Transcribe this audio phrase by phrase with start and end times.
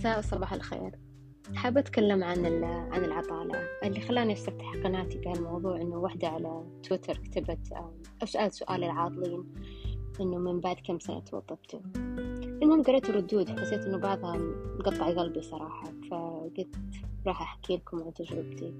[0.00, 0.98] مساء وصباح الخير.
[1.54, 3.58] حابة أتكلم عن عن العطالة.
[3.84, 9.44] اللي خلاني أستفتح قناتي بهالموضوع إنه واحدة على تويتر كتبت أو سألت سؤال العاطلين
[10.20, 11.80] إنه من بعد كم سنة توظفتوا
[12.62, 14.36] المهم قريت الردود حسيت إنه بعضها
[14.78, 16.76] مقطع قلبي صراحة فقلت
[17.26, 18.74] راح أحكي لكم عن تجربتي.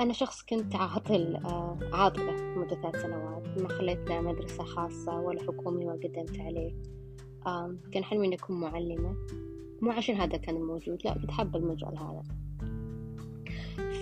[0.00, 1.36] أنا شخص كنت عاطل
[1.92, 6.74] عاطلة مدة ثلاث سنوات ما خليت لا مدرسة خاصة ولا حكومي وقدمت عليه.
[7.92, 9.16] كان حلمي إني أكون معلمة.
[9.82, 12.22] مو عشان هذا كان موجود لا كنت حابة المجال هذا.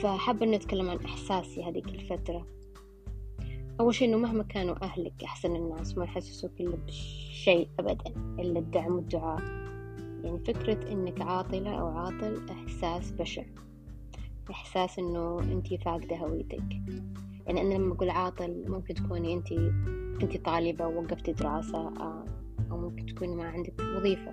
[0.03, 2.47] فحابة إني أتكلم عن إحساسي هذيك الفترة.
[3.81, 8.95] أول شي إنه مهما كانوا أهلك أحسن الناس ما يحسسوك إلا بشيء أبدا إلا الدعم
[8.95, 9.43] والدعاء.
[10.25, 13.45] يعني فكرة إنك عاطلة أو عاطل إحساس بشع.
[14.51, 16.65] إحساس إنه أنتي فاقدة هويتك.
[17.47, 19.73] يعني أنا لما أقول عاطل ممكن تكوني أنتي
[20.23, 22.25] أنتي طالبة ووقفتي دراسة آه،
[22.71, 24.33] أو ممكن تكوني ما عندك وظيفة.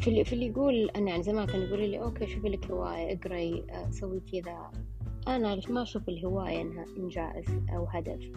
[0.00, 3.18] في اللي في اللي يقول أنا يعني زمان كان يقول لي okay شوفي لك هواية
[3.18, 4.70] اقرأي آه، سوي كذا.
[5.28, 7.44] أنا ما أشوف الهواية إنها إنجاز
[7.76, 8.30] أو هدف.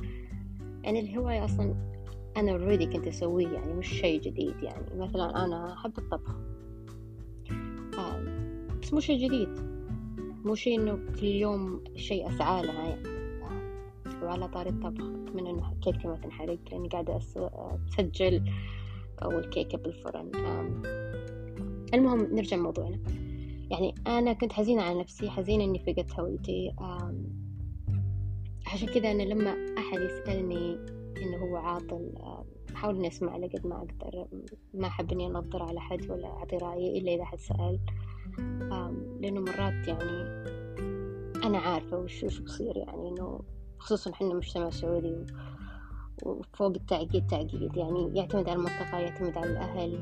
[0.83, 1.75] يعني الهواية أصلا
[2.37, 4.63] أنا already كنت أسويه يعني مش شيء جديد.
[4.63, 6.35] يعني مثلا أنا أحب الطبخ.
[8.81, 9.49] بس مو شيء جديد.
[10.45, 13.13] مو شيء إنه كل يوم شيء أسعى لها يعني.
[14.23, 17.19] وعلى طاري الطبخ أتمنى إنه كيكتي ما تنحرق لأني قاعدة
[17.99, 18.51] أسجل
[19.25, 20.31] والكيكة بالفرن.
[21.93, 22.99] المهم نرجع موضوعنا
[23.71, 26.73] يعني أنا كنت حزينة على نفسي حزينة إني فقدت هويتي
[28.67, 30.75] عشان كذا أنا لما أحد يسألني
[31.21, 32.11] إنه هو عاطل
[32.75, 34.27] أحاول إني أسمع له قد ما أقدر.
[34.73, 37.79] ما أحب إني أنظر على حد ولا أعطي رأيي إلا إذا حد سأل.
[39.21, 40.43] لأنه مرات يعني
[41.45, 43.39] أنا عارفة وش وش بصير يعني إنه
[43.79, 45.15] خصوصا إحنا مجتمع سعودي
[46.23, 49.99] وفوق التعقيد تعقيد يعني يعتمد على المنطقة يعتمد على الأهل.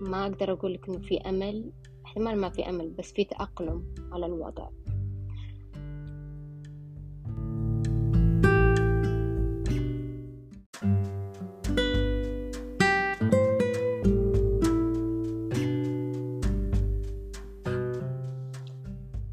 [0.00, 1.72] ما أقدر أقول لك إنه في أمل
[2.06, 4.68] احتمال ما في أمل بس في تأقلم على الوضع.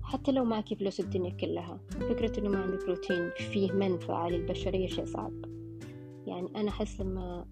[0.04, 5.06] حتى لو معك فلوس الدنيا كلها فكرة إنه ما عندك روتين فيه منفعة للبشرية شيء
[5.06, 5.32] صعب.
[6.28, 7.46] يعني أنا أحس لما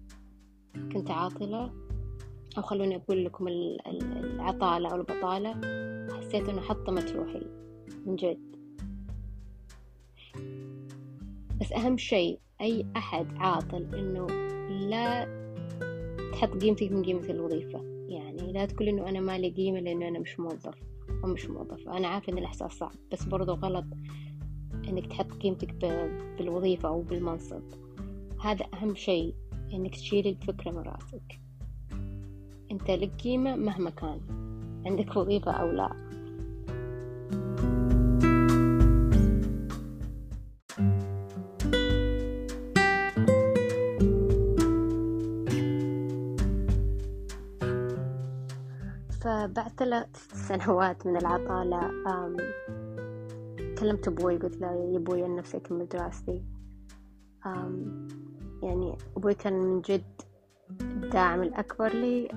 [0.92, 1.85] كنت عاطلة
[2.58, 5.50] أو خلوني أقول لكم العطالة أو البطالة
[6.16, 7.46] حسيت إنه حطمت روحي
[8.06, 8.56] من جد.
[11.60, 14.26] بس أهم شيء أي أحد عاطل إنه
[14.88, 15.26] لا
[16.32, 17.96] تحط قيمتك من قيمة الوظيفة.
[18.08, 20.74] يعني لا تقول إنه أنا ما لي قيمة لأنه أنا مش موظف
[21.24, 23.84] أو مش موظفة أنا عارفة إن الإحساس صعب بس برضو غلط
[24.88, 25.74] إنك تحط قيمتك
[26.38, 27.62] بالوظيفة أو بالمنصب.
[28.40, 29.34] هذا أهم شيء
[29.72, 31.45] إنك تشيل الفكرة من رأسك.
[32.70, 34.20] أنت لك قيمة مهما كان.
[34.86, 36.06] عندك وظيفة أو لا.
[49.20, 50.06] فبعد ثلاث
[50.48, 51.80] سنوات من العطالة.
[53.78, 56.42] كلمت أبوي قلت له يا أبوي أنا نفسي أكمل دراستي.
[58.62, 60.02] يعني أبوي كان من جد
[60.70, 62.28] الداعم الأكبر لي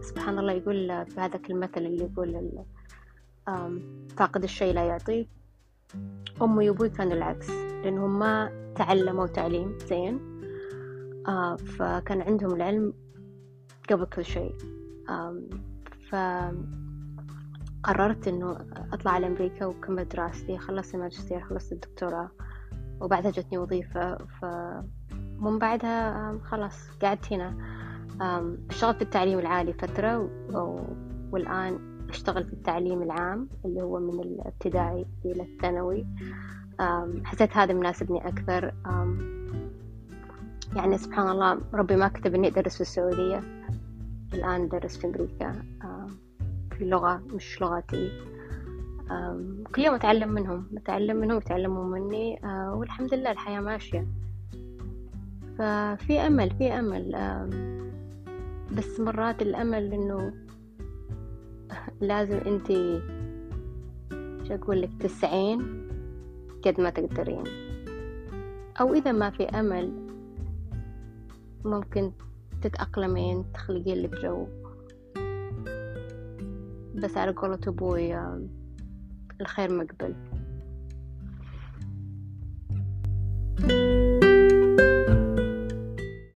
[0.00, 2.64] سبحان الله يقول في هذاك المثل اللي يقول
[4.16, 5.26] فاقد الشيء لا يعطيه
[6.42, 10.36] أمي وأبوي كانوا العكس لأنهم ما تعلموا تعليم زين.
[11.56, 12.94] فكان عندهم العلم
[13.90, 14.54] قبل كل شيء.
[17.82, 22.30] فقررت إنه أطلع على أمريكا وكمل دراستي خلصت الماجستير خلصت الدكتوراه
[23.00, 24.18] وبعدها جتني وظيفة.
[25.40, 27.54] فمن بعدها خلاص قعدت هنا.
[28.70, 30.30] اشتغلت في التعليم العالي فترة
[31.32, 36.06] والآن أشتغل في التعليم العام اللي هو من الابتدائي إلى الثانوي.
[37.24, 38.74] حسيت هذا مناسبني أكثر.
[40.76, 43.40] يعني سبحان الله ربي ما كتب إني أدرس في السعودية.
[44.34, 45.52] الآن أدرس في أمريكا.
[46.70, 48.10] في لغة مش لغتي.
[49.74, 50.66] كل يوم أتعلم منهم.
[50.76, 52.44] أتعلم منهم يتعلموا مني.
[52.44, 54.06] آه، والحمد لله الحياة ماشية.
[55.58, 57.16] ففي أمل في أمل
[58.76, 60.32] بس مرات الأمل إنه
[62.00, 63.00] لازم أنتي
[64.48, 65.86] شو أقول لك تسعين
[66.64, 67.44] قد ما تقدرين.
[68.80, 69.92] أو إذا ما في أمل
[71.64, 72.12] ممكن
[72.62, 74.46] تتأقلمين تخلقين لك جو.
[76.94, 78.18] بس على قولة أبوي
[79.40, 80.14] الخير مقبل.